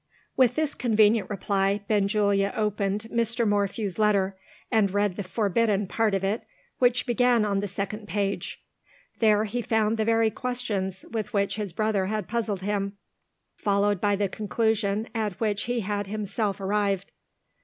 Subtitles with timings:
[0.35, 3.47] With this convenient reply, Benjulia opened Mr.
[3.47, 4.35] Morphew's letter,
[4.71, 6.41] and read the forbidden part of it
[6.79, 8.63] which began on the second page.
[9.19, 12.97] There he found the very questions with which his brother had puzzled him
[13.57, 17.11] followed by the conclusion at which he had himself arrived!